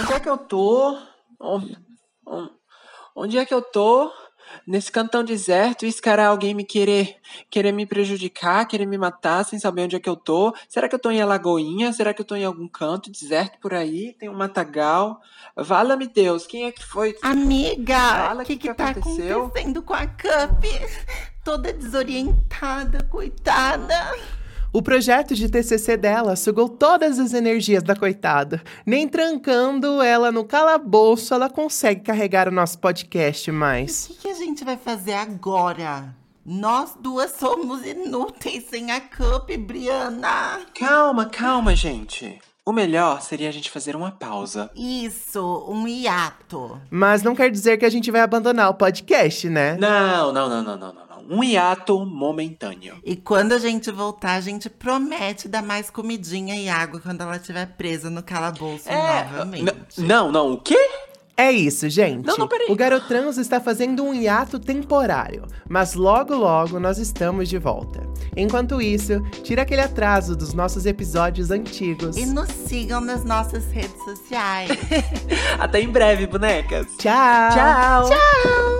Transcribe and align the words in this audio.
Onde 0.00 0.12
é 0.12 0.20
que 0.20 0.28
eu 0.28 0.38
tô? 0.38 0.98
On- 1.40 1.68
on- 2.26 2.50
Onde 3.16 3.38
é 3.38 3.44
que 3.44 3.52
eu 3.52 3.60
tô? 3.62 4.10
Nesse 4.66 4.90
cantão 4.90 5.22
deserto, 5.22 5.86
esperar 5.86 6.26
alguém 6.26 6.54
me 6.54 6.64
querer, 6.64 7.16
querer 7.48 7.70
me 7.70 7.86
prejudicar, 7.86 8.66
querer 8.66 8.84
me 8.86 8.98
matar 8.98 9.44
sem 9.44 9.60
saber 9.60 9.82
onde 9.82 9.94
é 9.94 10.00
que 10.00 10.08
eu 10.08 10.16
tô? 10.16 10.52
Será 10.68 10.88
que 10.88 10.94
eu 10.94 10.98
tô 10.98 11.08
em 11.10 11.20
Alagoinha? 11.22 11.92
Será 11.92 12.12
que 12.12 12.20
eu 12.20 12.24
tô 12.24 12.34
em 12.34 12.44
algum 12.44 12.66
canto 12.66 13.12
deserto 13.12 13.58
por 13.60 13.72
aí? 13.74 14.12
Tem 14.18 14.28
um 14.28 14.34
matagal? 14.34 15.20
Vala-me 15.56 16.08
Deus, 16.08 16.46
quem 16.48 16.64
é 16.64 16.72
que 16.72 16.84
foi? 16.84 17.16
Amiga, 17.22 18.34
o 18.34 18.38
que, 18.38 18.44
que 18.44 18.56
que, 18.56 18.68
que 18.68 18.74
tá 18.74 18.88
aconteceu? 18.90 19.44
acontecendo 19.44 19.82
com 19.82 19.94
a 19.94 20.06
Cup? 20.06 20.64
Toda 21.44 21.72
desorientada, 21.72 23.04
coitada. 23.04 23.94
O 24.72 24.80
projeto 24.80 25.34
de 25.34 25.48
TCC 25.50 25.96
dela 25.96 26.36
sugou 26.36 26.68
todas 26.68 27.18
as 27.18 27.34
energias 27.34 27.82
da 27.82 27.96
coitada. 27.96 28.62
Nem 28.86 29.08
trancando 29.08 30.00
ela 30.00 30.30
no 30.30 30.44
calabouço 30.44 31.34
ela 31.34 31.50
consegue 31.50 32.02
carregar 32.02 32.46
o 32.46 32.52
nosso 32.52 32.78
podcast 32.78 33.50
O 33.50 33.54
mais. 33.54 34.06
que, 34.06 34.14
que 34.14 34.28
a 34.28 34.34
gente 34.34 34.64
vai 34.64 34.76
fazer 34.76 35.14
agora? 35.14 36.14
Nós 36.46 36.94
duas 37.00 37.32
somos 37.32 37.84
inúteis 37.84 38.64
sem 38.70 38.92
a 38.92 39.00
Cup, 39.00 39.50
Briana. 39.58 40.60
Calma, 40.78 41.26
calma, 41.26 41.74
gente. 41.74 42.38
O 42.66 42.72
melhor 42.72 43.20
seria 43.22 43.48
a 43.48 43.52
gente 43.52 43.70
fazer 43.70 43.96
uma 43.96 44.10
pausa. 44.12 44.70
Isso, 44.76 45.66
um 45.68 45.88
hiato. 45.88 46.80
Mas 46.90 47.22
não 47.22 47.34
quer 47.34 47.50
dizer 47.50 47.78
que 47.78 47.84
a 47.86 47.90
gente 47.90 48.10
vai 48.10 48.20
abandonar 48.20 48.68
o 48.70 48.74
podcast, 48.74 49.48
né? 49.48 49.76
Não, 49.78 50.32
não, 50.32 50.48
não, 50.48 50.62
não, 50.62 50.76
não, 50.76 50.92
não. 50.92 51.06
não. 51.06 51.10
Um 51.30 51.44
hiato 51.44 52.04
momentâneo. 52.04 52.98
E 53.04 53.14
quando 53.14 53.52
a 53.52 53.58
gente 53.58 53.90
voltar, 53.90 54.32
a 54.34 54.40
gente 54.40 54.68
promete 54.68 55.48
dar 55.48 55.62
mais 55.62 55.88
comidinha 55.88 56.56
e 56.56 56.68
água 56.68 56.98
quando 57.00 57.20
ela 57.22 57.36
estiver 57.36 57.66
presa 57.76 58.10
no 58.10 58.20
calabouço 58.22 58.88
É, 58.88 59.24
novamente. 59.24 60.00
não, 60.00 60.30
não, 60.32 60.52
o 60.52 60.58
quê? 60.60 60.76
É 61.40 61.50
isso, 61.50 61.88
gente. 61.88 62.26
Não, 62.26 62.36
não, 62.36 62.46
peraí. 62.46 62.66
O 62.68 62.76
Garotrans 62.76 63.38
está 63.38 63.58
fazendo 63.58 64.04
um 64.04 64.12
hiato 64.12 64.58
temporário, 64.58 65.46
mas 65.66 65.94
logo 65.94 66.34
logo 66.34 66.78
nós 66.78 66.98
estamos 66.98 67.48
de 67.48 67.56
volta. 67.56 68.06
Enquanto 68.36 68.78
isso, 68.82 69.22
tira 69.42 69.62
aquele 69.62 69.80
atraso 69.80 70.36
dos 70.36 70.52
nossos 70.52 70.84
episódios 70.84 71.50
antigos. 71.50 72.18
E 72.18 72.26
nos 72.26 72.50
sigam 72.50 73.00
nas 73.00 73.24
nossas 73.24 73.64
redes 73.72 74.04
sociais. 74.04 74.70
Até 75.58 75.80
em 75.80 75.88
breve, 75.88 76.26
bonecas. 76.26 76.86
Tchau! 76.98 77.50
Tchau. 77.54 78.10
Tchau! 78.10 78.79